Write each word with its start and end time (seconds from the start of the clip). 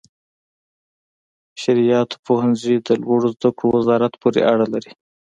شرعیاتو 1.61 2.15
پوهنځي 2.25 2.75
د 2.87 2.89
لوړو 3.01 3.27
زده 3.35 3.49
کړو 3.57 3.69
وزارت 3.77 4.13
پورې 4.21 4.41
اړه 4.51 4.65
لري. 4.73 4.91